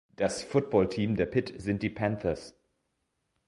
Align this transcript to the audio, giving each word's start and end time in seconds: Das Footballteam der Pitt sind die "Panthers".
Das 0.15 0.41
Footballteam 0.41 1.15
der 1.15 1.27
Pitt 1.27 1.53
sind 1.61 1.83
die 1.83 1.91
"Panthers". 1.91 2.55